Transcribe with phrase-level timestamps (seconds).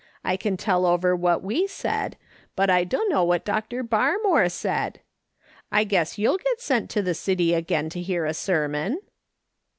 [0.23, 2.17] I can tell over what we said,
[2.55, 3.83] but I duuno what Dr.
[3.83, 4.99] Bar more said";
[5.71, 8.97] I guess you'll get sent to the city again to hear a sermon